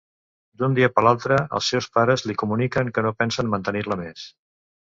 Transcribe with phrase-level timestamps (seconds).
[0.61, 4.27] D'un dia per l'altre, els seus pares li comuniquen que no pensen mantenir-la més.